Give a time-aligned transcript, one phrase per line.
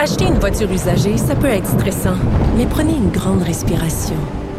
[0.00, 2.14] Acheter une voiture usagée, ça peut être stressant,
[2.56, 4.14] mais prenez une grande respiration.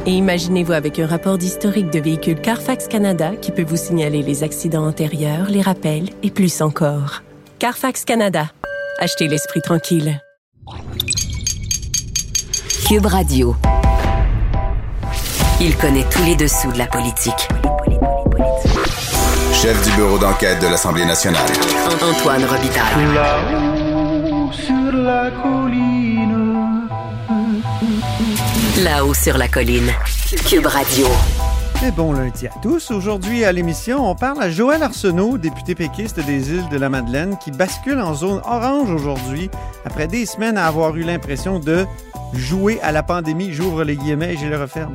[0.05, 4.44] Et imaginez-vous avec un rapport d'historique de véhicule Carfax Canada qui peut vous signaler les
[4.44, 7.23] accidents antérieurs, les rappels et plus encore.
[7.57, 8.52] Carfax Canada.
[8.99, 10.21] Achetez l'esprit tranquille.
[12.90, 13.56] Cube Radio.
[15.62, 17.48] Il connaît tous les dessous de la politique.
[19.54, 21.50] Chef du bureau d'enquête de l'Assemblée nationale.
[22.02, 23.14] Antoine Robitaille.
[23.14, 23.68] Là-haut
[24.90, 26.88] sur la colline.
[28.84, 29.92] Là-haut sur la colline.
[30.47, 31.06] Cube Radio.
[31.86, 32.89] Et bon lundi à tous.
[32.89, 37.38] Aujourd'hui à l'émission, on parle à Joël Arsenault, député péquiste des îles de la Madeleine,
[37.44, 39.52] qui bascule en zone orange aujourd'hui
[39.86, 41.86] après des semaines à avoir eu l'impression de
[42.33, 43.53] jouer à la pandémie.
[43.53, 44.94] J'ouvre les guillemets et je les referme.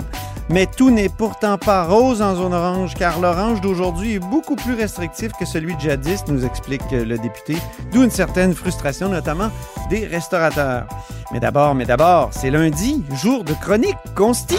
[0.50, 4.74] Mais tout n'est pourtant pas rose en zone orange, car l'orange d'aujourd'hui est beaucoup plus
[4.74, 7.56] restrictif que celui de jadis, nous explique le député,
[7.92, 9.50] d'où une certaine frustration, notamment
[9.88, 10.86] des restaurateurs.
[11.32, 14.56] Mais d'abord, mais d'abord, c'est lundi, jour de chronique consti.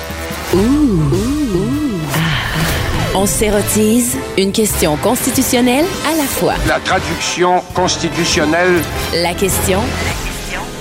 [3.14, 6.56] On s'érotise une question constitutionnelle à la fois.
[6.68, 8.82] La traduction constitutionnelle.
[9.14, 9.80] La question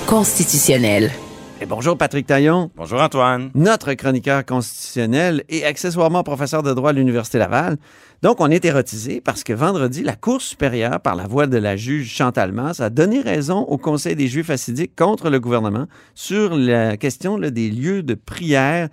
[0.05, 1.11] constitutionnelle.
[1.61, 3.49] Et bonjour Patrick Taillon, Bonjour Antoine.
[3.55, 7.77] notre chroniqueur constitutionnel et accessoirement professeur de droit à l'Université Laval.
[8.21, 11.77] Donc, on est érotisé parce que vendredi, la Cour supérieure, par la voix de la
[11.77, 16.55] juge Chantal Masse, a donné raison au Conseil des Juifs assidiques contre le gouvernement sur
[16.55, 18.89] la question là, des lieux de prière.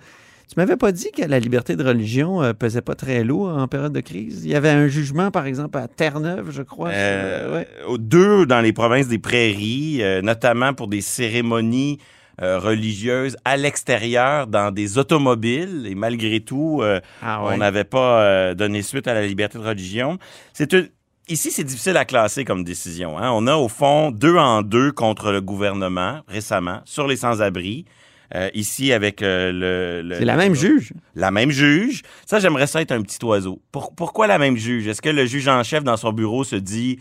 [0.47, 3.67] Tu m'avais pas dit que la liberté de religion euh, pesait pas très lourd en
[3.67, 4.41] période de crise?
[4.45, 6.89] Il y avait un jugement, par exemple, à Terre-Neuve, je crois.
[6.89, 7.97] Euh, sur- ouais.
[7.97, 11.97] Deux dans les provinces des prairies, euh, notamment pour des cérémonies
[12.41, 15.85] euh, religieuses à l'extérieur dans des automobiles.
[15.87, 17.53] Et malgré tout, euh, Ah ouais.
[17.53, 20.17] on n'avait pas euh, donné suite à la liberté de religion.
[20.53, 20.89] C'est une-
[21.29, 23.17] Ici, c'est difficile à classer comme décision.
[23.17, 23.31] hein.
[23.31, 27.85] On a au fond deux en deux contre le gouvernement récemment sur les sans-abri.
[28.35, 30.91] Euh, ici, avec euh, le, le- C'est la même juge.
[31.15, 32.01] La même juge.
[32.25, 33.61] Ça, j'aimerais ça être un petit oiseau.
[33.71, 34.85] Pour- pourquoi la même juge?
[34.87, 36.99] Est-ce que le juge en chef dans son bureau se dit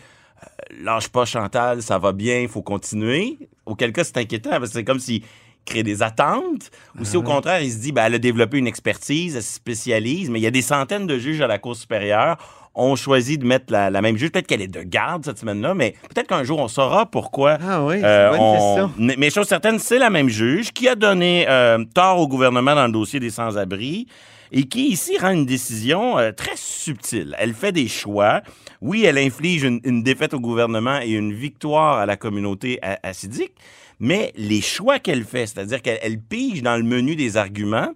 [0.83, 3.39] lâche pas Chantal, ça va bien, il faut continuer?
[3.67, 5.23] Auquel cas, c'est inquiétant parce que c'est comme s'il
[5.65, 6.71] crée des attentes.
[6.99, 9.55] Ou si au contraire, il se dit ben, elle a développé une expertise, elle se
[9.55, 12.37] spécialise, mais il y a des centaines de juges à la Cour supérieure
[12.75, 14.31] ont choisi de mettre la, la même juge.
[14.33, 17.85] Peut-être qu'elle est de garde cette semaine-là, mais peut-être qu'un jour, on saura pourquoi Ah
[17.85, 18.93] oui, c'est euh, une bonne on- question.
[18.99, 22.75] Mais mais chose certaine, c'est la même juge qui a donné euh, tort au gouvernement
[22.75, 24.07] dans le dossier des sans-abri
[24.53, 27.35] et qui ici rend une décision euh, très subtile.
[27.39, 28.43] Elle fait des choix.
[28.81, 33.55] Oui, elle inflige une, une défaite au gouvernement et une victoire à la communauté assidique,
[33.99, 37.93] mais les choix qu'elle fait, c'est-à-dire qu'elle elle pige dans le menu des arguments,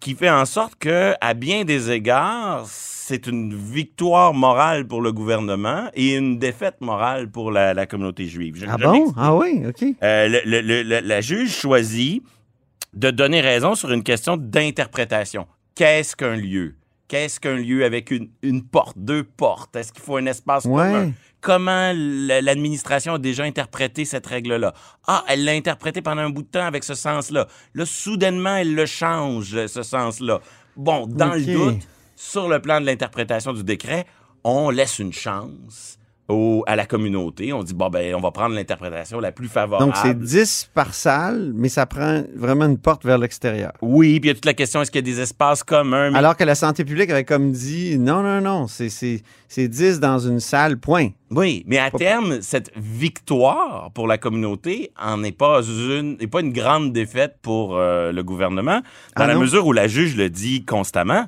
[0.00, 5.12] qui fait en sorte que, à bien des égards, c'est une victoire morale pour le
[5.12, 8.56] gouvernement et une défaite morale pour la, la communauté juive.
[8.56, 9.12] Je- Ah je bon?
[9.16, 9.84] Ah oui, OK.
[10.02, 12.22] Euh, le- le- le- le- la juge choisit
[12.94, 15.46] de donner raison sur une question d'interprétation.
[15.76, 16.74] Qu'est-ce qu'un lieu?
[17.06, 19.76] Qu'est-ce qu'un lieu avec une, une porte, deux portes?
[19.76, 20.72] Est-ce qu'il faut un espace Ouais.
[20.90, 21.12] commun?
[21.42, 24.72] Comment l'administration a déjà interprété cette règle-là?
[25.06, 27.46] Ah, elle l'a interprété pendant un bout de temps avec ce sens-là.
[27.74, 30.40] Là, soudainement, elle le change, ce sens-là.
[30.76, 31.86] Bon, dans le doute,
[32.16, 34.06] sur le plan de l'interprétation du décret,
[34.42, 35.98] on laisse une chance
[36.28, 37.52] au- à la communauté.
[37.52, 39.86] On dit, bon, ben, on va prendre l'interprétation la plus favorable.
[39.92, 43.72] Donc, c'est 10 par salle, mais ça prend vraiment une porte vers l'extérieur.
[43.80, 46.10] Oui, puis il y a toute la question, est-ce qu'il y a des espaces communs?
[46.10, 49.68] Mais- Alors que la santé publique avait comme dit, non, non, non, c'est- c'est c'est
[49.68, 51.10] 10 dans une salle, point.
[51.30, 56.40] Oui, mais à terme, cette victoire pour la communauté en est pas une, n'est pas
[56.40, 58.80] une grande défaite pour euh, le gouvernement,
[59.16, 59.40] dans Ah la non?
[59.40, 61.26] mesure où la juge le dit constamment.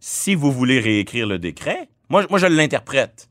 [0.00, 3.28] Si vous voulez réécrire le décret, moi, moi je l'interprète.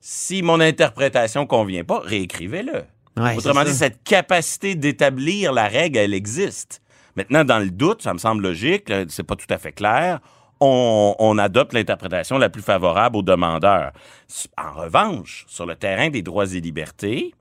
[0.00, 2.84] Si mon interprétation convient pas, réécrivez-le.
[3.22, 3.76] Ouais, Autrement dit, ça.
[3.86, 6.80] cette capacité d'établir la règle, elle existe.
[7.16, 10.20] Maintenant, dans le doute, ça me semble logique, c'est pas tout à fait clair.
[10.60, 13.92] On, on adopte l'interprétation la plus favorable aux demandeurs.
[14.28, 17.34] S- En revanche, sur le terrain des droits et libertés,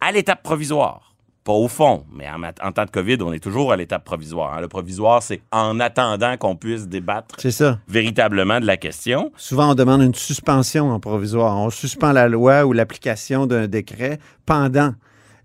[0.00, 1.14] à l'étape provisoire,
[1.46, 4.54] pas au fond, mais en, temps de COVID, on est toujours à l'étape provisoire.
[4.54, 4.60] hein.
[4.60, 7.78] Le provisoire, c'est en attendant qu'on puisse débattre ça.
[7.86, 9.30] véritablement de la question.
[9.36, 11.56] Souvent, on demande une suspension en provisoire.
[11.56, 14.92] On suspend la loi ou l'application d'un décret pendant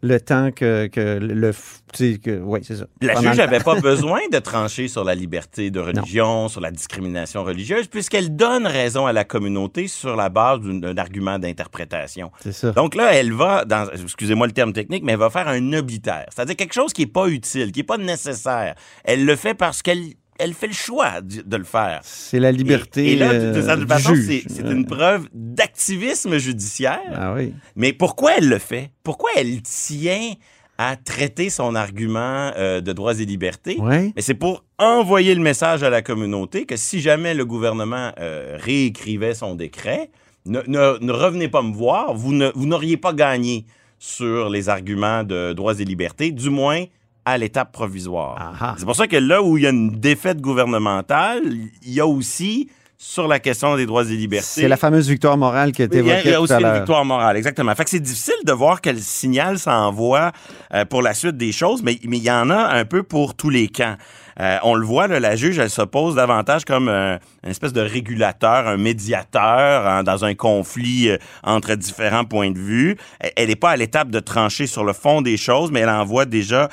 [0.02, 1.52] le temps que, que le...
[2.18, 2.86] que, oui, c'est ça.
[3.02, 6.72] La Pendant juge n'avait pas besoin de trancher sur la liberté de religion, sur la
[6.72, 12.32] discrimination religieuse, puisqu'elle donne raison à la communauté sur la base d'un argument d'interprétation.
[12.42, 12.72] C'est ça.
[12.72, 16.26] Donc là, elle va, dans, excusez-moi le terme technique, mais elle va faire un oblitaire,
[16.34, 18.76] c'est-à-dire quelque chose qui n'est pas utile, qui n'est pas nécessaire.
[19.04, 22.00] Elle le fait parce qu'elle elle fait le choix de de le faire.
[22.04, 24.44] C'est la liberté Et, et là, euh, de du façon, juge.
[24.48, 27.00] c'est une preuve d'activisme judiciaire.
[27.16, 27.54] Ah oui.
[27.76, 28.90] Mais pourquoi elle le fait?
[29.04, 30.34] Pourquoi elle tient
[30.78, 33.78] à traiter son argument euh, de droits et libertés?
[33.80, 34.12] Ouais.
[34.16, 38.58] Mais c'est pour envoyer le message à la communauté que si jamais le gouvernement euh,
[38.60, 40.10] réécrivait son décret,
[40.46, 43.66] ne, ne- ne revenez pas me voir, vous ne- vous n'auriez pas gagné
[44.00, 46.86] sur les arguments de droits et libertés, du moins
[47.26, 48.76] à l'étape provisoire.
[48.78, 52.08] C'est pour ça que là où il y a une défaite gouvernementale, il y a
[52.08, 54.46] aussi sur la question des droits et libertés.
[54.46, 56.42] C'est la fameuse victoire morale qui a été Il y a, évoquée il y a
[56.42, 57.74] aussi une victoire morale, exactement.
[57.74, 60.32] Fait que c'est difficile de voir quel signal ça envoie
[60.74, 63.34] euh, pour la suite des choses, mais mais il y en a un peu pour
[63.34, 63.98] tous les camps.
[64.42, 67.74] Euh, on le voit, là, la juge, elle se pose davantage comme euh, une espèce
[67.74, 72.98] de régulateur, un médiateur hein, dans un conflit euh, entre différents points de vue.
[73.36, 76.26] Elle- n'est pas à l'étape de trancher sur le fond des choses, mais elle envoie
[76.26, 76.70] déjà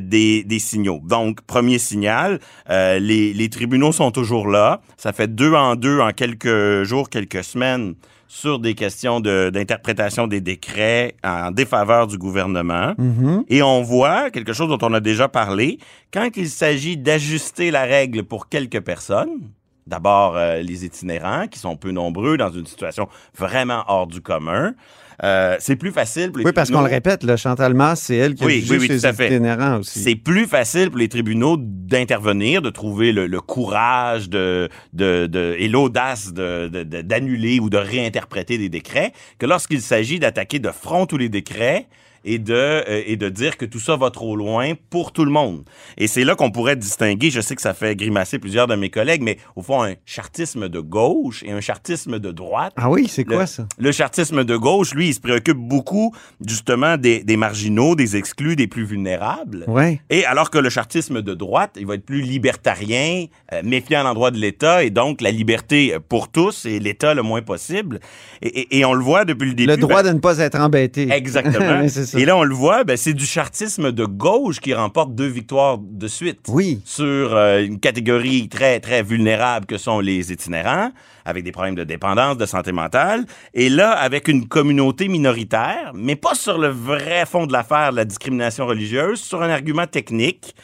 [0.00, 1.00] des, signaux.
[1.04, 2.38] Donc, premier signal,
[2.68, 4.80] les tribunaux sont toujours là.
[4.96, 7.94] Ça fait deux en deux en quelques jours, quelques semaines
[8.28, 12.94] sur des questions de- d'interprétation des décrets en défaveur du gouvernement.
[12.98, 13.44] Mhm.
[13.48, 15.78] Et on voit quelque chose dont on a déjà parlé,
[16.12, 19.50] quand il s'agit d'ajuster la règle pour quelques personnes,
[19.86, 24.74] d'abord euh, les itinérants, qui sont peu nombreux dans une situation vraiment hors du commun,
[25.24, 28.02] euh, c'est plus facile pour les Oui, parce qu'on le tribunaux- répète, là, Chantal Masse,
[28.02, 30.00] c'est elle qui a Oui, jugé oui, oui, itinérants aussi.
[30.00, 35.54] c'est plus facile pour les tribunaux d'intervenir, de trouver le, le courage de, de, de-
[35.58, 41.16] et l'audace d'annuler ou de réinterpréter des décrets que lorsqu'il s'agit d'attaquer de front tous
[41.18, 41.86] les décrets
[42.24, 45.30] et de, euh, et de dire que tout ça va trop loin pour tout le
[45.30, 45.64] monde.
[45.98, 48.90] Et c'est là qu'on pourrait distinguer, je sais que ça fait grimacer plusieurs de mes
[48.90, 52.72] collègues, mais au fond, un chartisme de gauche et un chartisme de droite.
[52.76, 53.66] Ah oui, c'est quoi Le- ça?
[53.78, 56.14] Le chartisme de gauche, lui, il se préoccupe beaucoup
[56.44, 59.64] justement des, des marginaux, des exclus, des plus vulnérables.
[59.66, 60.00] Ouais.
[60.10, 64.02] Et alors que le chartisme de droite, il va être plus libertarien, euh, méfiant à
[64.04, 68.00] l'endroit de l'État, et donc la liberté euh, pour tous et l'État le moins possible.
[68.42, 69.70] Et, et- et on le voit depuis le début.
[69.70, 71.08] Le droit ben, de ne pas être embêté.
[71.10, 71.80] Exactement.
[71.80, 72.15] Oui, c'est ça.
[72.16, 75.78] Et là, on le voit, ben, c'est du chartisme de gauche qui remporte deux victoires
[75.78, 76.80] de suite Oui.
[76.84, 80.90] sur euh, une catégorie très, très vulnérable que sont les itinérants,
[81.24, 86.16] avec des problèmes de dépendance, de santé mentale, et là, avec une communauté minoritaire, mais
[86.16, 90.54] pas sur le vrai fond de l'affaire de la discrimination religieuse, sur un argument technique.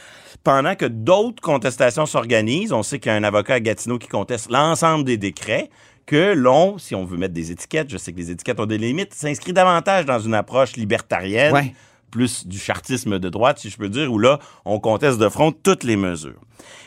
[0.45, 4.09] Pendant que d'autres contestations s'organisent, on sait qu'il y a un avocat à Gatineau qui
[4.09, 5.71] conteste l'ensemble des décrets,
[6.07, 8.79] que l'on, si on veut mettre des étiquettes, je sais que les étiquettes ont des
[8.79, 11.75] limites, s'inscrit davantage dans une approche libertarienne Ouais.
[12.11, 15.53] plus du chartisme de droite, si je peux dire, où là, on conteste de front
[15.53, 16.41] toutes les mesures.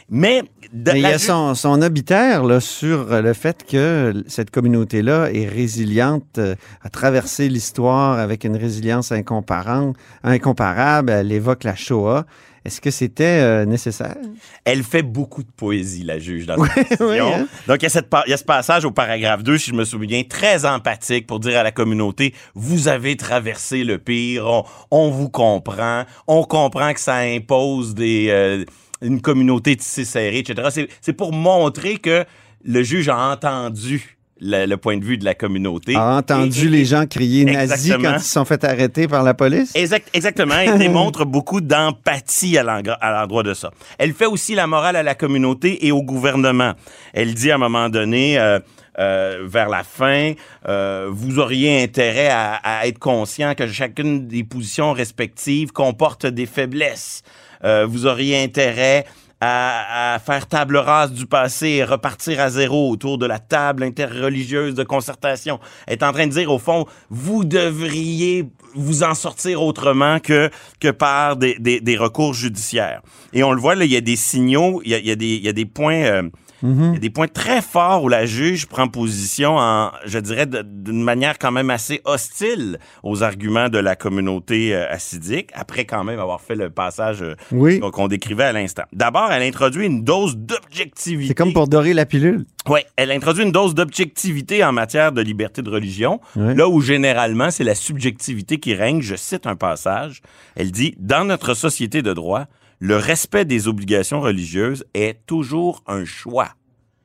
[0.08, 4.52] Mais, de- Mais il y a son, son obitaire là, sur le fait que cette
[4.52, 6.54] communauté-là est résiliente, euh,
[6.84, 9.94] a traversé l'histoire avec une résilience incomparable.
[10.24, 11.10] incomparable.
[11.12, 12.26] Elle évoque la Shoah.
[12.66, 14.16] Est-ce que c'était euh, nécessaire?
[14.64, 17.48] elle fait beaucoup de poésie, la juge, dans cette ouais, hein.
[17.68, 19.70] Donc, il y, a cette par- il y a ce passage au paragraphe 2, si
[19.70, 24.48] je me souviens, très empathique pour dire à la communauté, vous avez traversé le pire,
[24.48, 28.66] on, on vous comprend, on comprend que ça impose des, euh,
[29.02, 30.88] une communauté tissée serrée, etc.
[31.02, 32.26] C'est pour montrer que
[32.64, 35.96] le juge a entendu le, le point de vue de la communauté.
[35.96, 38.10] A entendu Et- et- les gens crier nazi Exactement.
[38.12, 39.72] quand ils se sont fait arrêter par la police?
[39.76, 40.56] Exact- exactement.
[40.56, 43.72] Elle démontre beaucoup d'empathie à l'endroit de ça.
[43.98, 46.74] Elle fait aussi la morale à la communauté et au gouvernement.
[47.14, 48.60] Elle dit à un moment donné, euh,
[49.00, 50.34] euh, vers la fin,
[50.68, 56.46] euh, vous auriez intérêt à, à être conscient que chacune des positions respectives comporte des
[56.46, 57.22] faiblesses.
[57.64, 59.06] Euh, vous auriez intérêt
[59.46, 63.84] à, à faire table rase du passé et repartir à zéro autour de la table
[63.84, 65.60] interreligieuse de concertation.
[65.88, 70.50] Est en train de dire, au fond, vous devriez vous en sortir autrement que,
[70.80, 73.02] que par des, des, des recours judiciaires.
[73.34, 75.12] Et on le voit, là, il y a des signaux, il y a, il y
[75.12, 76.04] a, des, il y a des points...
[76.04, 76.30] euh,
[76.64, 80.46] il y a des points très forts où la juge prend position en, je dirais,
[80.48, 86.04] d'une manière quand même assez hostile aux arguments de la communauté euh, assidique, après quand
[86.04, 87.80] même avoir fait le passage euh, Oui.
[87.80, 88.84] qu'on- décrivait à l'instant.
[88.94, 91.28] D'abord, elle introduit une dose d'objectivité.
[91.30, 92.46] C'est comme pour dorer la pilule.
[92.68, 97.52] Oui, elle introduit une dose d'objectivité en matière de liberté de religion, là où généralement
[97.52, 99.02] c'est la subjectivité qui règne.
[99.02, 100.22] Je cite un passage.
[100.56, 102.46] Elle dit Dans notre société de droit,
[102.80, 106.50] le respect des obligations religieuses est toujours un choix.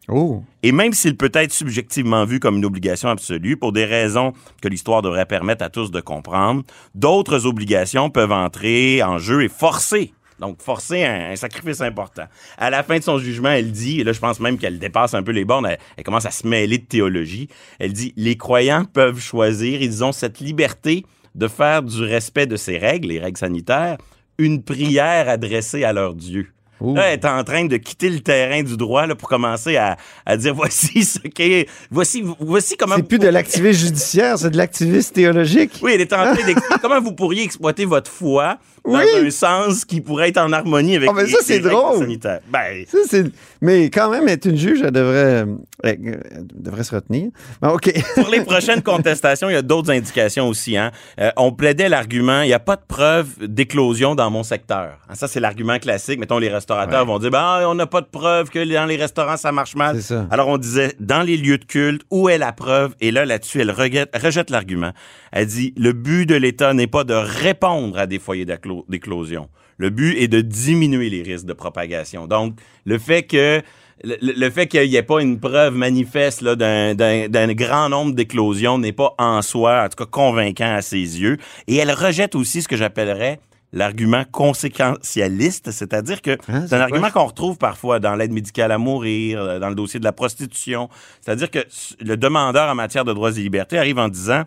[0.09, 0.43] Oh.
[0.63, 4.69] Et même s'il peut être subjectivement vu comme une obligation absolue, pour des raisons que
[4.69, 10.13] l'histoire devrait permettre à tous de comprendre, d'autres obligations peuvent entrer en jeu et forcer.
[10.41, 12.25] Donc, forcer un, un sacrifice important.
[12.57, 15.13] À la fin de son jugement, elle dit, et là, je pense même qu'elle dépasse
[15.13, 17.49] un peu les bornes, elle, elle commence à se mêler de théologie.
[17.79, 22.57] Elle dit, les croyants peuvent choisir, ils ont cette liberté de faire du respect de
[22.57, 23.99] ces règles, les règles sanitaires,
[24.41, 26.49] une prière adressée à leur Dieu.
[26.81, 26.95] Ouh.
[26.95, 29.99] Là, elle est en train de quitter le terrain du droit là, pour commencer à,
[30.25, 31.69] à dire voici ce qu'est.
[31.91, 32.97] Voici, voici comment.
[32.97, 35.79] C'est plus de l'activiste judiciaire, c'est de l'activiste théologique.
[35.83, 39.05] Oui, elle est en train d'expliquer comment vous pourriez exploiter votre foi dans Oui.
[39.27, 41.99] un sens qui pourrait être en harmonie avec Oh, mais les, ça, les règles drôle.
[41.99, 42.41] sanitaires.
[42.51, 45.47] Ben, Ça, c'est- Mais quand même, être une juge, elle devrait, euh,
[45.85, 46.17] elle
[46.55, 47.31] devrait se retenir.
[47.63, 47.93] OK.
[48.15, 50.77] Pour les prochaines contestations, il y a d'autres indications aussi.
[50.77, 50.91] Hein.
[51.21, 54.99] Euh, on plaidait l'argument, il n'y a pas de preuve d'éclosion dans mon secteur.
[55.09, 56.19] Hein, ça, c'est l'argument classique.
[56.19, 57.07] Mettons, les restaurateurs Ouais.
[57.07, 60.01] vont dire, ben, on n'a pas de preuve que dans les restaurants, ça marche mal.
[60.03, 60.27] Ça.
[60.31, 62.95] Alors, on disait, dans les lieux de culte, où est la preuve?
[63.01, 64.93] Et là, là-dessus, elle rejette, l'argument.
[65.33, 69.49] Elle dit, le but de l'État n'est pas de répondre à des foyers d'éclo- d'éclosion.
[69.79, 72.27] Le but est de diminuer les risques de propagation.
[72.27, 73.63] Donc, le fait que
[74.03, 79.15] le, fait qu'il n'y ait pas une preuve manifeste d'un grand nombre d'éclosions n'est pas
[79.19, 81.37] en soi, en tout cas, convaincant à ses yeux.
[81.69, 83.41] Et elle rejette aussi ce que j'appellerais
[83.73, 88.79] l'argument conséquentialiste, c'est-à-dire que Hein, c'est un argument qu'on retrouve parfois dans l'aide médicale à
[88.79, 90.89] mourir, euh, dans le dossier de la prostitution.
[91.21, 91.61] C'est-à-dire que
[92.01, 94.45] le demandeur en matière de droits et libertés arrive en disant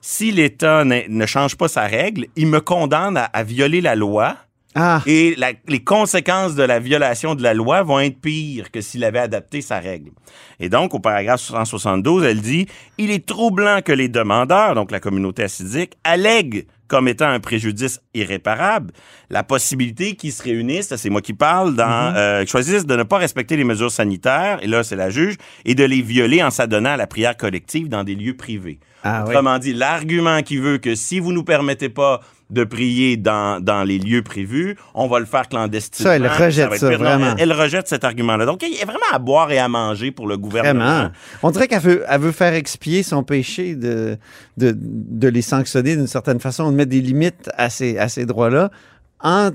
[0.00, 3.94] si l'État ne, ne change pas sa règle, il me condamne à, à violer la
[3.94, 4.36] loi.
[4.74, 8.80] Ah, Et la- les conséquences de la violation de la loi vont être pires que
[8.80, 10.10] s'il avait adapté sa règle.
[10.60, 12.66] Et donc, au paragraphe 172, elle dit
[12.98, 18.00] Il est troublant que les demandeurs, donc la communauté assidique, allèguent comme étant un préjudice
[18.12, 18.92] irréparable
[19.30, 23.16] la possibilité qu'ils se réunissent, c'est moi qui parle, dans, euh, choisissent de ne pas
[23.16, 26.90] respecter les mesures sanitaires, et là c'est la juge, et de les violer en s'adonnant
[26.90, 28.78] à la prière collective dans des lieux privés.
[29.04, 29.30] Ah, oui.
[29.30, 32.20] Autrement dit, l'argument qui veut que si vous nous permettez pas
[32.52, 36.10] de prier dans, dans les lieux prévus, on va le faire clandestinement.
[36.10, 36.98] Ça, elle rejette ça, pire.
[36.98, 37.34] Non, vraiment.
[37.38, 38.44] elle, elle rejette cet argument-là.
[38.44, 40.84] Donc, il y a vraiment à boire et à manger pour le gouvernement.
[40.84, 41.10] vraiment.
[41.42, 44.18] On dirait qu'elle veut, elle veut faire expier son péché de,
[44.58, 48.26] de, de les sanctionner d'une certaine façon, de mettre des limites à ces, à ces
[48.26, 48.70] droits-là
[49.20, 49.50] en,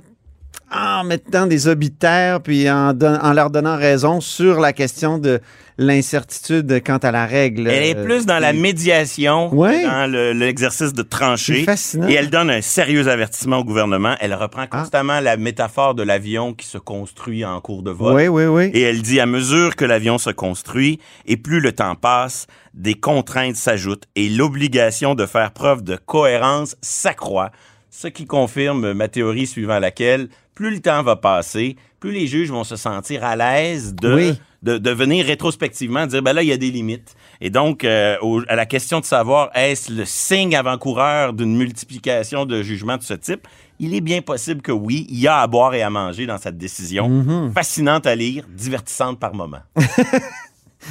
[0.71, 5.39] en mettant des obitaires puis en, don- en leur donnant raison sur la question de
[5.77, 7.67] l'incertitude quant à la règle.
[7.67, 9.83] Elle est Euh, plus dans la médiation Ouais.
[9.83, 11.63] dans le- l'exercice de trancher.
[11.63, 12.07] fascinant.
[12.07, 14.15] Et elle donne un sérieux avertissement au gouvernement.
[14.19, 14.79] Elle reprend Ah.
[14.79, 18.15] constamment la métaphore de l'avion qui se construit en cours de vol.
[18.15, 18.71] Oui, oui, oui.
[18.73, 22.95] Et elle dit, à mesure que l'avion se construit et plus le temps passe, des
[22.95, 27.51] contraintes s'ajoutent et l'obligation de faire preuve de cohérence s'accroît,
[27.89, 32.50] ce qui confirme ma théorie suivant laquelle plus le temps va passer, plus les juges
[32.51, 34.34] vont se sentir à l'aise de, Oui.
[34.63, 37.15] de, de venir rétrospectivement dire, ben là, il y a des limites.
[37.41, 42.46] Et donc, euh, au- à la question de savoir, est-ce le signe avant-coureur d'une multiplication
[42.46, 43.48] de jugements de ce type?
[43.79, 46.39] Il est bien possible que oui, il y a à boire et à manger dans
[46.39, 47.08] cette décision.
[47.10, 47.53] Mm-hmm.
[47.53, 49.60] Fascinante à lire, divertissante par moment.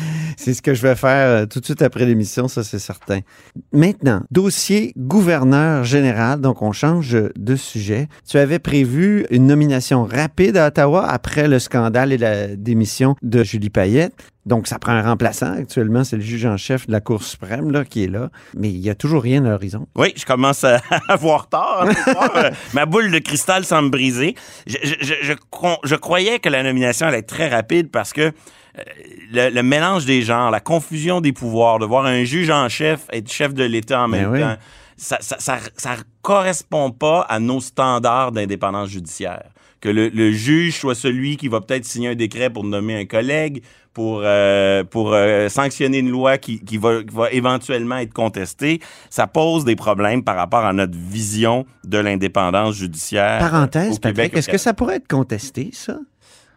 [0.37, 3.21] C'est ce que je vais faire euh, tout de suite après l'émission, ça c'est certain.
[3.73, 8.09] Maintenant, dossier gouverneur général, donc on change de sujet.
[8.29, 13.43] Tu avais prévu une nomination rapide à Ottawa après le scandale et la démission de
[13.43, 14.15] Julie Payette.
[14.47, 15.53] Donc ça prend un remplaçant.
[15.53, 18.31] Actuellement, c'est le juge en chef de la Cour suprême là, qui est là.
[18.57, 19.87] Mais il n'y a toujours rien à l'horizon.
[19.97, 21.85] Oui, je commence à avoir tort.
[21.89, 22.15] hein.
[22.37, 24.35] Euh, Ma boule de cristal semble briser.
[24.67, 28.13] Je, je, je, je cro- je croyais que la nomination allait être très rapide parce
[28.13, 28.33] que euh,
[29.33, 33.01] le, le mélange des genres, la confusion des pouvoirs, de voir un juge en chef
[33.13, 34.57] être chef de l'État en Ben même temps,
[34.97, 39.45] ça, ça, ça, ça correspond pas à nos standards d'indépendance judiciaire.
[39.81, 43.05] Que le, le juge soit celui qui va peut-être signer un décret pour nommer un
[43.05, 43.63] collègue,
[43.97, 48.81] pour, euh, pour euh, sanctionner une loi qui, qui, va, qui va éventuellement être contestée,
[49.09, 53.39] ça pose des problèmes par rapport à notre vision de l'indépendance judiciaire.
[53.39, 55.99] Parenthèse, Patrick, est-ce que ça pourrait être contesté, ça?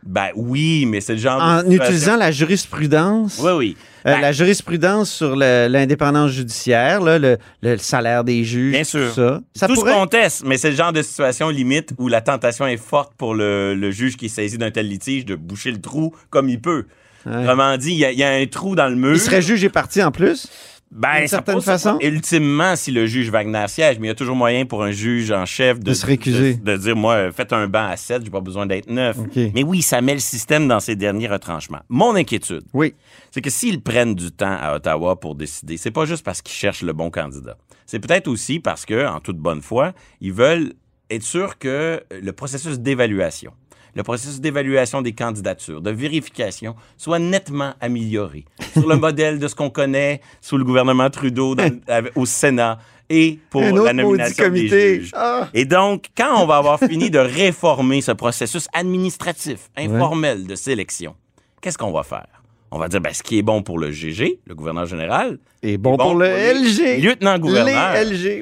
[0.03, 3.39] Ben oui, mais c'est le genre En de utilisant la jurisprudence.
[3.43, 3.77] Oui, oui.
[4.05, 8.89] Euh, Ben, la jurisprudence sur l'indépendance judiciaire, là, le, le salaire des juges, Bien tout
[8.89, 9.13] sûr.
[9.13, 9.41] ça.
[9.53, 9.91] Ça tout pourrait...
[9.91, 13.35] se conteste, mais c'est le genre de situation limite où la tentation est forte pour
[13.35, 16.61] le, le juge qui est saisi d'un tel litige de boucher le trou comme il
[16.61, 16.85] peut.
[17.25, 17.35] Ouais.
[17.43, 19.11] Autrement dit, il y, y a un trou dans le mur.
[19.13, 20.47] Il serait juge et parti en plus?
[20.91, 21.97] Ben, d'une ça certaine pose- façon.
[22.01, 25.31] Ultimement, si le juge Wagner siège, mais il y a toujours moyen pour un juge
[25.31, 26.55] en chef de, De se récuser.
[26.55, 29.17] De, de dire, moi, faites un banc à 7, j'ai pas besoin d'être neuf.
[29.19, 29.35] OK.
[29.53, 31.81] Mais oui, ça met le système dans ses derniers retranchements.
[31.89, 32.95] Mon inquiétude, Oui.
[33.31, 36.55] c'est que s'ils prennent du temps à Ottawa pour décider, c'est pas juste parce qu'ils
[36.55, 37.57] cherchent le bon candidat.
[37.85, 40.73] C'est peut-être aussi parce que, en toute bonne foi, ils veulent
[41.11, 43.51] être sûrs que le processus d'évaluation,
[43.95, 49.55] le processus d'évaluation des candidatures, de vérification, soit nettement amélioré sur le modèle de ce
[49.55, 51.79] qu'on connaît sous le gouvernement Trudeau dans-
[52.15, 52.79] au Sénat
[53.09, 54.67] et pour la nomination des
[54.99, 55.11] juges.
[55.15, 55.49] Ah!
[55.53, 61.15] Et donc, quand on va avoir fini de réformer ce processus administratif, informel de sélection,
[61.61, 62.27] qu'est-ce qu'on va faire?
[62.71, 65.79] On va dire, ben, ce qui est bon pour le GG, le gouverneur général, Et
[65.79, 66.99] bon, pour le LG.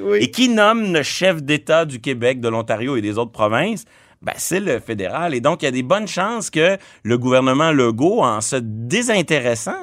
[0.04, 0.18] oui.
[0.20, 3.86] Et qui nomme le chef d'État du Québec, de l'Ontario et des autres provinces?
[4.22, 5.34] Ben, c'est le fédéral.
[5.36, 9.76] Et donc, il y a des bonnes chances que le gouvernement Legault, en se désintéressant,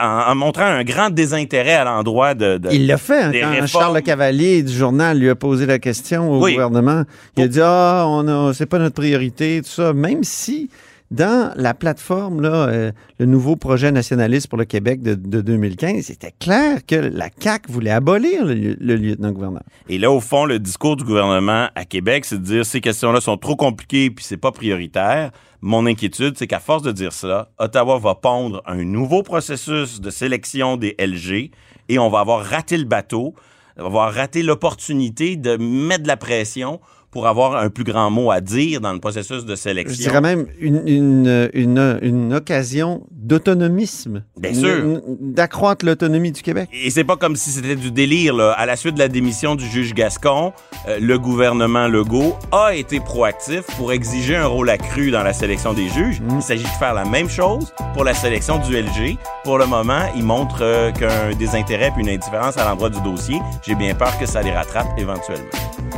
[0.00, 3.66] en, montrant un grand désintérêt à l'endroit de, de- Il l'a fait hein, quand réformes.
[3.66, 6.52] Charles Le Cavalier du journal lui a posé la question au Oui.
[6.52, 7.02] gouvernement.
[7.36, 10.70] Il a dit ah on a c'est pas notre priorité tout ça même si
[11.10, 16.32] dans la plateforme euh, le nouveau projet nationaliste pour le Québec de, de 2015 c'était
[16.38, 19.62] clair que la CAC voulait abolir le lieutenant-gouverneur.
[19.88, 23.20] Et là, au fond, le discours du gouvernement à Québec, c'est de dire ces questions-là
[23.20, 25.30] sont trop compliquées puis c'est pas prioritaire.
[25.62, 30.10] Mon inquiétude, c'est qu'à force de dire cela, Ottawa va pondre un nouveau processus de
[30.10, 31.50] sélection des LG
[31.88, 33.34] et on va avoir raté le bateau,
[33.76, 38.10] on va avoir raté l'opportunité de mettre de la pression pour avoir un plus grand
[38.10, 39.96] mot à dire dans le processus de Je sélection.
[39.96, 44.22] dirais même une, une, une, une occasion d'autonomisme.
[44.38, 45.00] Bien sûr.
[45.20, 46.68] D'accroître l'autonomie du Québec.
[46.72, 48.34] Et c'est pas comme si c'était du délire.
[48.34, 48.52] Là.
[48.52, 50.52] À la suite de la démission du juge Gascon,
[50.88, 55.72] euh, le gouvernement Legault a été proactif pour exiger un rôle accru dans la sélection
[55.72, 56.20] des juges.
[56.34, 59.16] Il s'agit de faire la même chose pour la sélection du LG.
[59.44, 63.38] Pour le moment, il montre euh, qu'un désintérêt puis une indifférence à l'endroit du dossier.
[63.66, 65.48] J'ai bien peur que ça les rattrape éventuellement.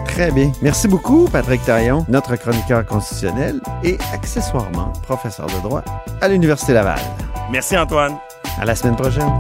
[0.07, 0.53] Très bien.
[0.63, 1.02] Merci beaucoup,
[1.33, 5.83] Patrick Taillon, notre chroniqueur constitutionnel et accessoirement professeur de droit
[6.21, 7.01] à l'Université Laval.
[7.51, 8.17] Merci Antoine.
[8.61, 9.37] À la semaine prochaine.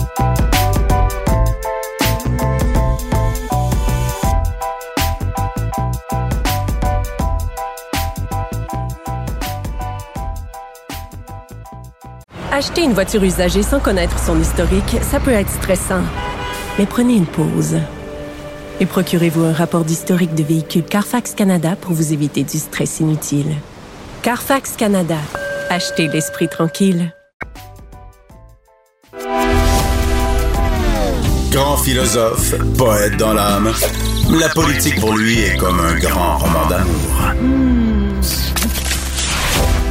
[12.50, 16.02] Acheter une voiture usagée sans connaître son historique, ça peut être stressant.
[16.78, 17.76] Mais prenez une pause.
[18.81, 23.55] Et procurez-vous un rapport d'historique de véhicule Carfax Canada pour vous éviter du stress inutile.
[24.23, 25.19] Carfax Canada.
[25.71, 27.14] Achetez l'esprit tranquille.
[31.50, 33.71] Grand philosophe, poète dans l'âme,
[34.31, 37.33] la politique pour lui est comme un grand roman d'amour.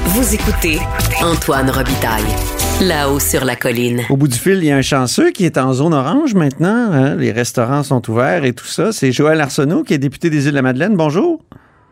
[0.05, 0.79] Vous écoutez
[1.21, 2.35] Antoine Robitaille,
[2.81, 4.01] là-haut sur la colline.
[4.09, 6.91] Au bout du fil, il y a un chanceux qui est en zone orange maintenant.
[6.91, 7.15] hein.
[7.15, 8.91] Les restaurants sont ouverts et tout ça.
[8.91, 10.95] C'est Joël Arsenault qui est député des Îles-de-la-Madeleine.
[10.95, 11.41] Bonjour.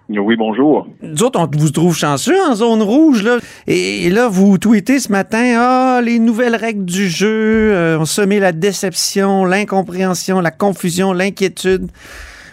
[0.10, 0.88] Oui, bonjour.
[1.04, 3.22] Nous autres, on vous trouve chanceux en zone rouge.
[3.22, 3.38] Là.
[3.68, 8.06] Et, et là, vous tweetez ce matin, ah, les nouvelles règles du jeu euh, ont
[8.06, 11.88] semé la déception, l'incompréhension, la confusion, l'inquiétude.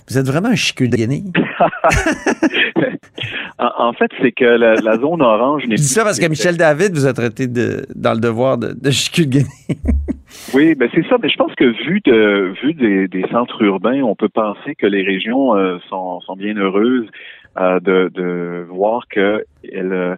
[0.08, 1.32] Vous êtes vraiment un chicule de guenille.
[3.58, 6.58] En, fait, c'est que la, la zone orange n'est Je dis ça parce que Michel
[6.58, 9.80] David vous a traité de, dans le devoir de, de chicule de guenille.
[10.52, 11.16] Oui, ben c'est ça.
[11.22, 14.86] Mais je pense que vu de vu des, des centres urbains, on peut penser que
[14.86, 17.06] les régions euh, sont, sont bien heureuses
[17.58, 20.16] euh, de, de voir que elles euh,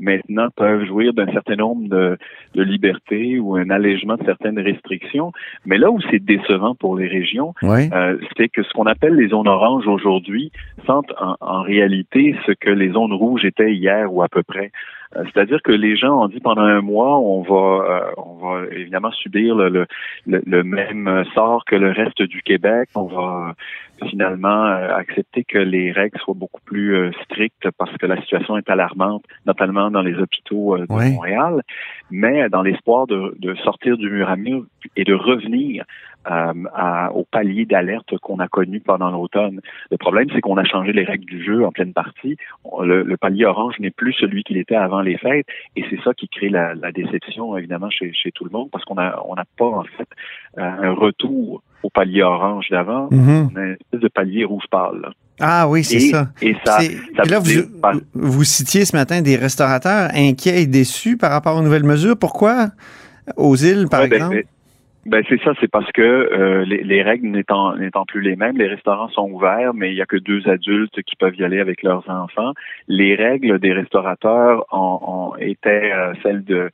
[0.00, 2.18] maintenant peuvent jouir d'un certain nombre de,
[2.54, 5.32] de libertés ou un allègement de certaines restrictions.
[5.66, 7.88] Mais là où c'est décevant pour les régions, Oui.
[7.92, 10.50] euh, c'est que ce qu'on appelle les zones oranges aujourd'hui
[10.86, 14.72] sentent en, en réalité ce que les zones rouges étaient hier ou à peu près.
[15.16, 18.66] Euh, C'est-à-dire que les gens ont dit pendant un mois, on va, euh, on va
[18.72, 19.86] évidemment subir le, le,
[20.26, 22.88] le- même sort que le reste du Québec.
[22.94, 23.54] On va
[24.02, 28.70] euh, finalement accepter que les règles soient beaucoup plus strictes parce que la situation est
[28.70, 30.86] alarmante, notamment dans les hôpitaux de.
[31.14, 31.62] Montréal.
[32.10, 34.64] Mais dans l'espoir de, de sortir du mur à mur
[34.96, 35.84] et de revenir
[36.24, 39.60] à- au palier d'alerte qu'on a connu pendant l'automne.
[39.90, 42.36] Le problème, c'est qu'on a changé les règles du jeu en pleine partie.
[42.82, 46.12] Le, le palier orange n'est plus celui qu'il était avant les fêtes, et c'est ça
[46.14, 49.34] qui crée la, la déception évidemment chez, chez tout le monde, parce qu'on a on
[49.34, 50.08] n'a pas en fait
[50.58, 53.08] euh, un retour au palier orange d'avant.
[53.10, 53.48] Mhm.
[53.52, 55.10] On a une espèce de palier rouge pâle.
[55.42, 56.28] Ah oui, c'est ça.
[56.42, 61.16] et ça, ça et là, vous, vous citiez ce matin des restaurateurs inquiets et déçus
[61.16, 62.18] par rapport aux nouvelles mesures.
[62.18, 62.66] Pourquoi?
[63.38, 64.34] Aux îles, par Ouais, ben, exemple?
[64.34, 64.48] ben, ben,
[65.06, 68.66] c'est ça, c'est parce que euh, les, les règles n'étant n'étant plus les mêmes, les
[68.66, 71.82] restaurants sont ouverts, mais il y a que deux adultes qui peuvent y aller avec
[71.82, 72.52] leurs enfants.
[72.86, 76.70] Les règles des restaurateurs ont, ont étaient euh, celles de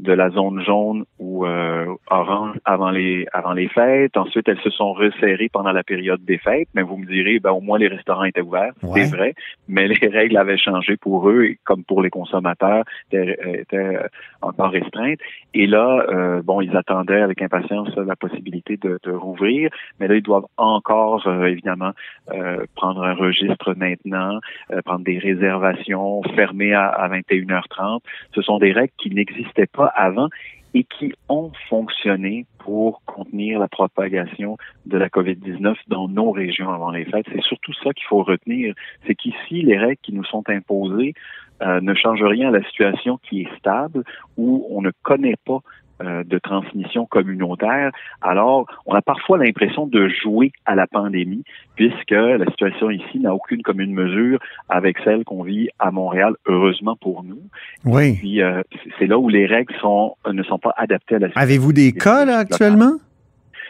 [0.00, 4.16] de la zone jaune ou euh, orange avant les avant les fêtes.
[4.16, 6.68] Ensuite, elles se sont resserrées pendant la période des fêtes.
[6.74, 9.04] Mais vous me direz, ben au moins les restaurants étaient ouverts, Ouais.
[9.04, 9.34] c'est vrai.
[9.68, 14.06] Mais les règles avaient changé pour eux, et comme pour les consommateurs, étaient, étaient euh,
[14.42, 15.18] encore restreintes.
[15.54, 20.14] Et là, euh, bon, ils attendaient avec impatience la possibilité de, de rouvrir, mais là,
[20.14, 21.92] ils doivent encore, euh, évidemment,
[22.32, 24.38] euh, prendre un registre maintenant,
[24.72, 28.00] euh, prendre des réservations, fermer à, à 21h30.
[28.34, 30.28] Ce sont des règles qui n'existaient pas avant
[30.74, 36.90] et qui ont fonctionné pour contenir la propagation de la COVID-19 dans nos régions avant
[36.90, 37.26] les fêtes.
[37.32, 38.74] C'est surtout ça qu'il faut retenir.
[39.06, 41.14] C'est qu'ici, les règles qui nous sont imposées
[41.62, 44.04] euh, ne changent rien à la situation qui est stable,
[44.36, 45.60] où on ne connaît pas
[46.02, 47.90] euh, de transmission communautaire.
[48.22, 51.44] Alors, on a parfois l'impression de jouer à la pandémie,
[51.76, 56.96] puisque la situation ici n'a aucune commune mesure avec celle qu'on vit à Montréal, heureusement
[56.96, 57.40] pour nous.
[57.84, 58.14] Oui.
[58.18, 58.62] Puis, euh,
[58.98, 61.42] c'est là où les règles sont, ne sont pas adaptées à la situation.
[61.42, 62.92] Avez-vous des cas, là, actuellement?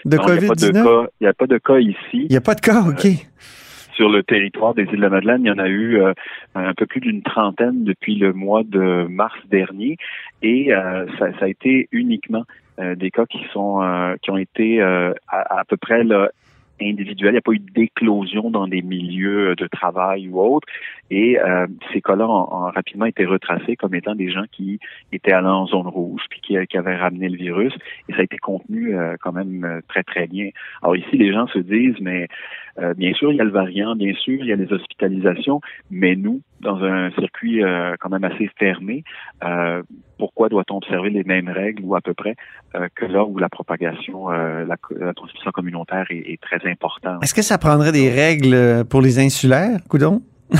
[0.04, 0.84] De Non, il n'y a pas de COVID-19?
[0.84, 1.96] cas- Il n'y a pas de cas ici.
[2.12, 3.06] Il n'y a pas de cas, OK.
[3.98, 5.42] Sur le territoire des îles de la Madeleine.
[5.44, 6.12] Il y en a eu euh,
[6.54, 9.96] un peu plus d'une trentaine depuis le mois de mars dernier
[10.40, 12.44] et euh, ça, a été uniquement
[12.78, 13.82] euh, des cas qui sont
[14.22, 16.30] qui ont été à, à peu près là,
[16.80, 17.30] individuels.
[17.30, 20.66] Il n'y a pas eu d'éclosion dans des milieux de travail ou autres.
[21.10, 24.78] Et euh, ces cas-là ont, ont rapidement été retracés comme étant des gens qui
[25.12, 27.74] étaient allés en zone rouge puis qui, qui avaient ramené le virus.
[28.08, 30.50] Et ça a été contenu euh, quand même euh, très, très bien.
[30.82, 32.28] Alors ici, les gens se disent, mais
[32.78, 35.60] euh, bien sûr, il y a le variant, bien sûr, il y a les hospitalisations,
[35.90, 39.04] mais nous, dans un circuit euh, quand même assez fermé,
[39.44, 39.82] euh,
[40.18, 42.34] pourquoi doit-on observer les mêmes règles ou à peu près
[42.74, 47.22] euh, que là où la propagation, euh, la, la transmission communautaire est, est très importante?
[47.22, 50.22] Est-ce que ça prendrait des règles euh, pour les insulaires, coudon?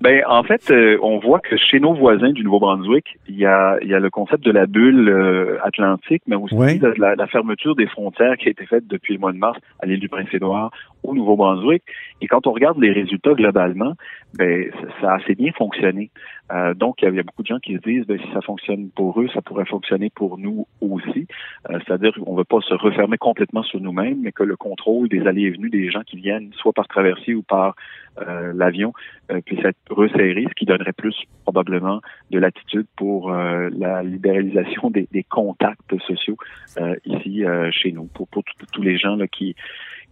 [0.00, 3.76] Ben, en fait, euh, on voit que chez nos voisins du Nouveau-Brunswick, il y a,
[3.82, 6.54] il y a le concept de la bulle euh, atlantique, mais aussi
[6.96, 9.84] la, la fermeture des frontières qui a été faite depuis le mois de mars à
[9.84, 10.70] l'île du Prince-Édouard
[11.02, 11.82] au Nouveau-Brunswick.
[12.20, 13.94] Et quand on regarde les résultats globalement,
[14.34, 16.10] ben, ça, a assez bien fonctionné.
[16.52, 18.18] Euh, donc, il y, a, il y a beaucoup de gens qui se disent, ben,
[18.18, 21.26] si ça fonctionne pour eux, ça pourrait fonctionner pour nous aussi.
[21.70, 25.08] Euh, C'est-à-dire qu'on ne veut pas se refermer complètement sur nous-mêmes, mais que le contrôle
[25.08, 27.74] des allées et venues des gens qui viennent, soit par traversée ou par
[28.20, 28.92] euh, l'avion,
[29.30, 32.00] euh, puisse être resserré, ce qui donnerait plus probablement
[32.30, 36.36] de latitude pour euh, la libéralisation des, des contacts sociaux
[36.78, 39.54] euh, ici euh, chez nous, pour, pour tous- les gens là, qui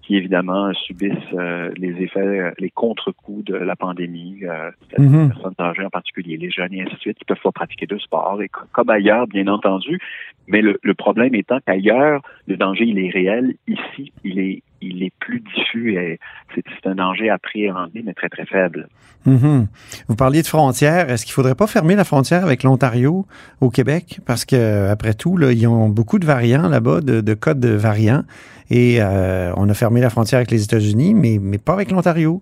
[0.03, 5.23] qui évidemment subissent euh, les effets, les contre-coups de la pandémie, euh, c'est-à-dire Mhm.
[5.25, 7.85] les personnes âgées en particulier, les jeunes et ainsi de suite, qui peuvent pas pratiquer
[7.85, 9.99] de sport, et co- comme ailleurs, bien entendu.
[10.47, 13.57] Mais le, le problème étant qu'ailleurs, le danger, il est réel.
[13.67, 16.19] Ici, il est, il est plus diffus et
[16.55, 18.89] c'est un danger appréhendé, mais très, très faible.
[19.27, 19.67] Mhm.
[20.09, 21.11] Vous parliez de frontières.
[21.11, 23.27] Est-ce qu'il faudrait pas fermer la frontière avec l'Ontario
[23.61, 24.21] au Québec?
[24.27, 27.71] Parce que, après tout, là, ils ont beaucoup de variants là-bas, de, de codes de
[27.75, 28.23] variants.
[28.71, 32.41] Et euh, on a fermé la frontière avec les États-Unis, mais, mais pas avec l'Ontario.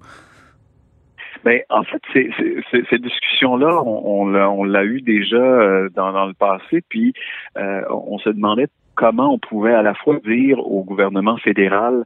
[1.45, 2.29] Ben, en fait, c'est,
[2.73, 7.13] c'est- cette discussion-là, on, on l'a, eu déjà euh, dans, dans le passé, puis
[7.57, 12.05] euh, on se demandait comment on pouvait à la fois dire au gouvernement fédéral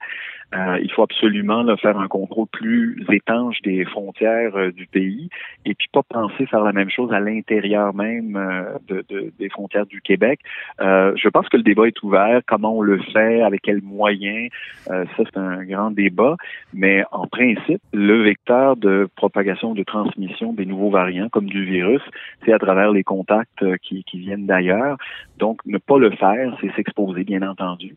[0.55, 5.29] euh, il faut absolument là, faire un contrôle plus étanche des frontières euh, du pays
[5.65, 9.49] et puis pas penser faire la même chose à l'intérieur même euh, de, de- des
[9.49, 10.41] frontières du Québec.
[10.81, 12.41] Euh, je pense que le débat est ouvert.
[12.47, 14.51] Comment on le fait, avec quels moyens,
[14.91, 16.37] euh, ça c'est un grand débat.
[16.75, 22.03] Mais en principe, le vecteur de propagation, de transmission des nouveaux variants, comme du virus,
[22.45, 24.97] c'est à travers les contacts qui, qui viennent d'ailleurs.
[25.39, 27.95] Donc, ne pas le faire, c'est s'exposer, bien entendu,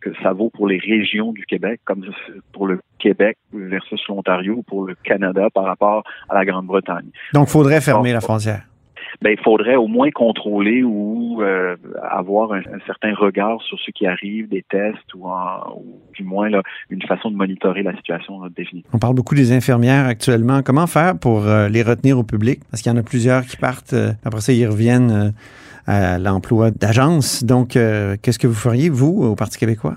[0.00, 2.04] que ça vaut pour les régions du Québec, comme
[2.52, 7.10] pour le Québec versus l'Ontario, ou pour le Canada par rapport à la Grande-Bretagne.
[7.34, 8.62] Donc, il faudrait fermer la frontière.
[9.20, 11.76] Ben, il faudrait au moins contrôler ou euh,
[12.10, 16.24] avoir un, un certain regard sur ce qui arrive, des tests ou, en, ou du
[16.24, 18.90] moins là, une façon de monitorer la situation définitivement.
[18.94, 20.62] On parle beaucoup des infirmières actuellement.
[20.62, 22.60] Comment faire pour euh, les retenir au public?
[22.70, 25.34] Parce qu'il y en a plusieurs qui partent, euh, après ça, ils reviennent
[25.86, 27.44] à l'emploi d'agence.
[27.44, 29.96] Donc, qu'est-ce que vous feriez, vous, au Parti québécois?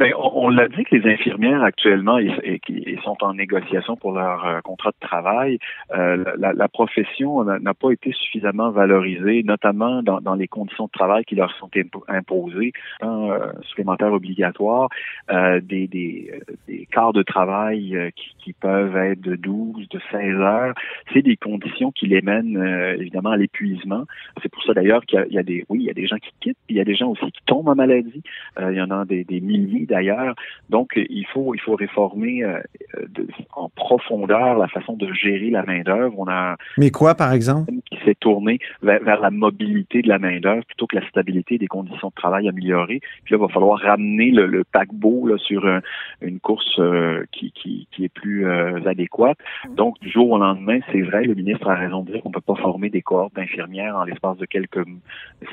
[0.00, 4.12] Ben, on, on l'a dit que les infirmières actuellement et qui- sont en négociation pour
[4.12, 5.58] leur euh, contrat de travail.
[5.94, 10.90] Euh, la, la profession n'a pas été suffisamment valorisée, notamment dans, dans les conditions de
[10.90, 14.88] travail qui leur sont impo- imposées, temps euh, supplémentaires obligatoires,
[15.30, 16.32] euh, des, des,
[16.66, 20.74] des quarts de travail euh, qui, qui peuvent être de 12, de 16 heures.
[21.12, 24.04] C'est des conditions qui les mènent euh, évidemment à l'épuisement.
[24.42, 26.16] C'est pour ça d'ailleurs qu'il y y, a des, oui, il y a des gens
[26.16, 28.22] qui quittent, puis il y a des gens aussi qui tombent en maladie.
[28.58, 30.34] Il y en a des, des milliers d'ailleurs.
[30.70, 32.60] Donc, il faut, il faut réformer euh,
[33.08, 36.14] de- en profondeur la façon de gérer la main-d'œuvre.
[36.18, 37.70] On a Mais quoi, par exemple?
[37.90, 41.66] qui s'est tourné vers, vers la mobilité de la main-d'œuvre plutôt que la stabilité des
[41.66, 43.00] conditions de travail améliorées.
[43.24, 45.80] Puis là, il va falloir ramener le, le paquebot là, sur un-
[46.22, 49.38] une course euh, qui, qui, qui est plus euh, adéquate.
[49.76, 52.34] Donc, du jour au lendemain, c'est vrai, le ministre a raison de dire qu'on ne
[52.34, 54.84] peut pas former des cohortes d'infirmières en l'espace de quelques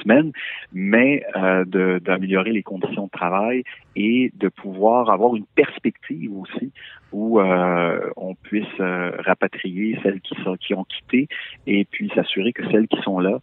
[0.02, 0.32] semaines,
[0.74, 1.66] mais euh,
[2.00, 3.64] d'améliorer les conditions de travail
[3.96, 6.72] et de pouvoir avoir une perspective aussi
[7.12, 11.28] où euh, on puisse euh, rapatrier celles qui sont qui ont quitté
[11.66, 13.40] et puis s'assurer que celles qui sont là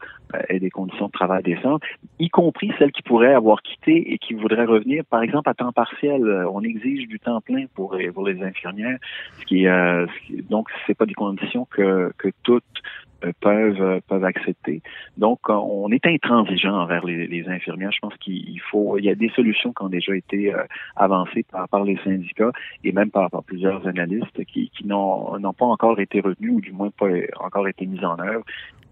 [0.49, 1.83] aient des conditions de travail décentes,
[2.19, 5.73] y compris celles qui pourraient avoir quitté et qui voudraient revenir, par exemple, à temps
[5.73, 6.23] partiel.
[6.53, 8.99] On exige du temps plein pour, pour les infirmières,
[9.41, 12.83] ce qui, euh, ce qui donc c'est pas des conditions que, que toutes
[13.25, 14.83] euh, peuvent euh, peuvent accepter.
[15.17, 17.93] Donc, euh, on est intransigeant envers les, infirmières.
[17.93, 20.53] Je pense qu'il faut, il y a des solutions qui ont déjà été
[20.97, 22.53] avancées par, par les syndicats
[22.85, 26.91] et même par, plusieurs analystes qui, qui n'ont pas encore été retenues ou du moins
[26.91, 27.09] pas
[27.41, 28.45] encore été mises en œuvre.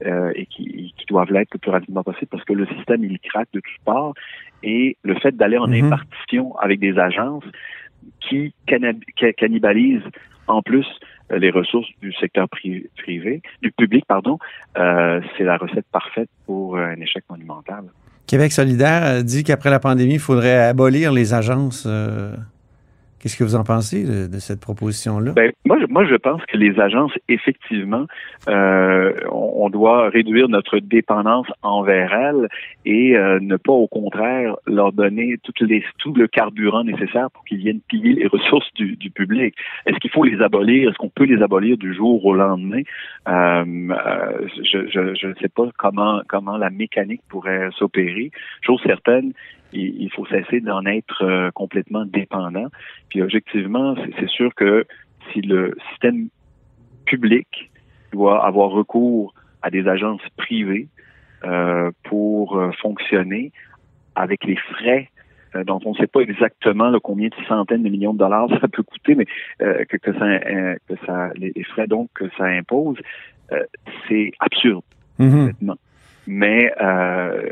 [0.07, 3.19] Euh, et qui, qui, doivent l'être le plus rapidement possible parce que le système il
[3.19, 4.13] craque de toutes parts
[4.63, 5.87] et le fait d'aller en mm-hmm.
[5.87, 7.45] impartition avec des agences
[8.21, 10.03] qui cannibalisent
[10.49, 10.87] en plus
[11.31, 14.39] euh, les ressources du secteur privé, du public, pardon,
[14.77, 17.85] euh, c'est la recette parfaite pour un échec monumental.
[18.27, 21.85] Québec solidaire dit qu'après la pandémie, il faudrait abolir les agences.
[21.87, 22.35] Euh,
[23.23, 25.31] Qu'est-ce que vous en pensez de, cette proposition-là?
[25.31, 28.07] Ben, moi, moi, je pense que les agences, effectivement,
[28.49, 32.49] euh, on, doit réduire notre dépendance envers elles
[32.85, 37.45] et euh, ne pas, au contraire, leur donner toutes les, tout le carburant nécessaire pour
[37.45, 39.55] qu'ils viennent piller les ressources du, du public.
[39.87, 40.91] Est-ce qu'il faut les abolir?
[40.91, 42.83] Est-ce qu'on peut les abolir du jour au lendemain?
[43.29, 48.33] Euh, euh je, je, je ne sais pas comment, comment la mécanique pourrait s'opérer.
[48.63, 49.33] Chose certaine,
[49.73, 52.67] il, faut cesser d'en être euh, complètement dépendant.
[53.09, 54.87] Puis objectivement, c'est sûr que
[55.33, 56.29] si le système
[57.07, 57.71] public
[58.13, 60.89] doit avoir recours à des agences privées
[61.45, 63.53] euh, pour euh, fonctionner
[64.15, 65.09] avec les frais
[65.67, 68.83] dont on ne sait pas exactement combien de centaines de millions de dollars ça peut
[68.83, 69.27] coûter, mais
[69.59, 70.39] que, que, ça,
[70.89, 72.97] que ça, les, frais donc que ça impose,
[74.09, 74.83] c'est absurde.
[75.19, 75.51] Mm
[76.27, 76.73] Mais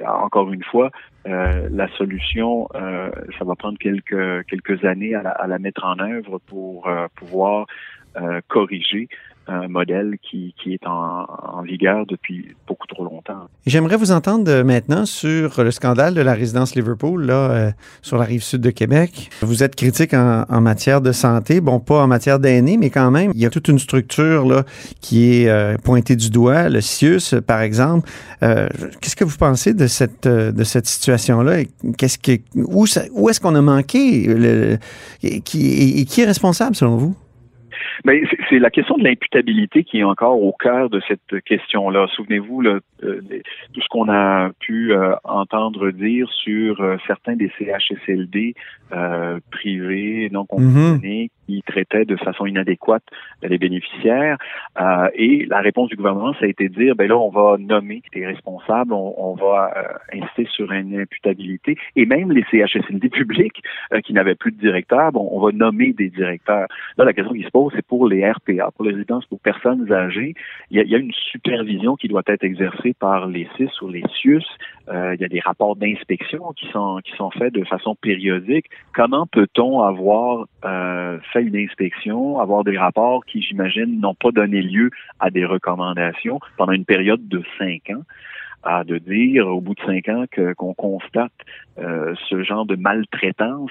[0.07, 0.91] encore une fois,
[1.27, 6.39] euh, la solution, euh, ça va prendre quelques quelques années à la, mettre en œuvre
[6.47, 7.67] pour euh, pouvoir
[8.49, 9.09] corriger
[9.51, 11.27] un modèle qui, qui est en,
[11.63, 13.49] vigueur depuis beaucoup trop longtemps.
[13.67, 18.25] J'aimerais vous entendre maintenant sur le scandale de la résidence Liverpool, là, euh, sur la
[18.25, 19.31] rive sud de Québec.
[19.43, 23.33] Vous êtes critique en, matière de santé, bon, pas en matière d'aînés, mais quand même,
[23.35, 24.65] il y a toute une structure là,
[25.01, 28.09] qui est euh, pointée du doigt, le CIUS, par exemple.
[28.43, 28.69] Euh,
[29.01, 31.65] Qu'est-ce que vous pensez de cette, euh, de cette situation-là?
[31.99, 34.31] Qu'est-ce que, où, où est-ce qu'on a manqué?
[35.23, 37.15] Et qui est responsable, selon vous?
[38.05, 42.07] Mais c'est la question de l'imputabilité qui est encore au cœur de cette question-là.
[42.15, 48.55] Souvenez-vous euh, tout ce qu'on a pu euh, entendre dire sur euh, certains des CHSLD
[49.51, 51.31] privés non conventionnés
[51.67, 53.03] traitaient de façon inadéquate
[53.43, 54.39] les bénéficiaires.
[55.15, 58.03] et la réponse du gouvernement, ça a été de dire, ben là, on va nommer
[58.15, 59.73] des responsables, on, va
[60.13, 61.77] insister sur une imputabilité.
[61.97, 63.63] Et même les CHSLD publics
[64.05, 66.67] qui n'avaient plus de directeur, bon, on va nommer des directeurs.
[66.99, 69.91] Là, la question qui se pose, c'est pour les RPA, pour les résidences pour personnes
[69.93, 70.35] âgées,
[70.71, 74.45] il y, a, une supervision qui doit être exercée par les CIS ou les CIUS.
[74.91, 78.67] Euh, il y a des rapports d'inspection qui sont qui sont faits de façon périodique.
[78.93, 84.63] Comment peut-on avoir euh, fait une inspection, avoir des rapports qui, j'imagine, n'ont pas donné
[84.63, 88.03] lieu à des recommandations pendant une période de cinq ans?
[88.63, 91.33] à de dire au bout de cinq ans que qu'on constate
[91.79, 93.71] euh, ce genre de maltraitance?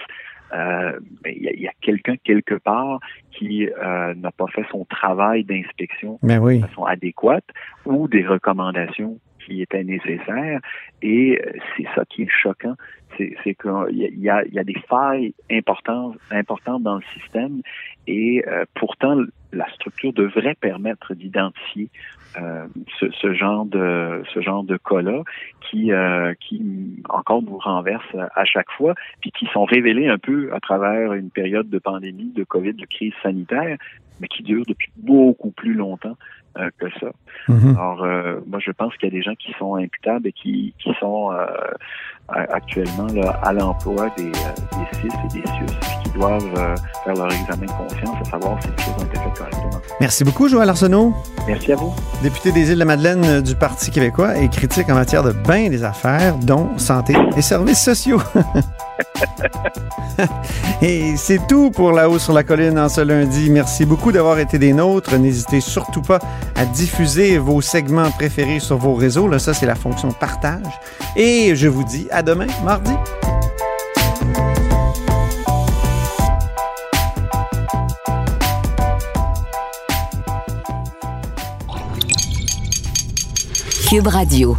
[0.51, 2.99] Euh, il y a, quelqu'un quelque part
[3.31, 7.45] qui euh, n'a pas fait son travail d'inspection ben de façon adéquate
[7.85, 10.59] ou des recommandations qui étaient nécessaires.
[11.01, 12.75] Et euh, c'est ça qui est choquant,
[13.17, 17.61] c'est qu'il y a, y a des failles importantes, importantes dans le système.
[18.07, 18.43] Et
[18.75, 19.17] pourtant
[19.51, 21.89] la structure devrait permettre d'identifier
[22.39, 22.67] euh,
[22.99, 25.23] ce, genre de ce genre de cas-là
[25.69, 30.53] qui euh, qui encore nous renverse à chaque fois, puis qui sont révélés un peu
[30.53, 33.77] à travers une période de pandémie, de COVID, de crise sanitaire,
[34.19, 36.17] mais qui dure depuis beaucoup plus longtemps
[36.57, 37.11] euh, que ça.
[37.47, 37.75] Mm-hmm.
[37.77, 40.73] Alors, euh, moi, je pense qu'il y a des gens qui sont imputables et qui,
[40.79, 41.45] qui sont euh,
[42.27, 47.65] actuellement là, à l'emploi des, des CIS et des CIUS, qui doivent faire leur examen
[47.65, 49.81] de conscience à savoir si les choses ont été faites correctement.
[50.01, 51.13] Merci beaucoup, Joël Arsenault.
[51.47, 51.93] Merci à vous.
[52.23, 56.77] Député des Îles-de-la-Madeleine du Parti québécois et critique en matière de bain des affaires, dont
[56.77, 58.21] santé et services sociaux.
[60.81, 63.49] et c'est tout pour La Haut sur la Colline en ce lundi.
[63.49, 65.17] Merci beaucoup d'avoir été des nôtres.
[65.17, 66.19] N'hésitez surtout pas
[66.55, 69.27] à diffuser vos segments préférés sur vos réseaux.
[69.27, 70.73] Là, ça, c'est la fonction partage.
[71.15, 72.93] Et je vous dis à demain, mardi.
[83.89, 84.55] Cube Radio.